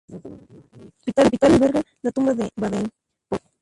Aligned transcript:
La 1.09 1.13
capital 1.13 1.51
alberga 1.53 1.83
la 2.01 2.11
tumba 2.11 2.33
de 2.33 2.49
Baden-Powell. 2.55 3.45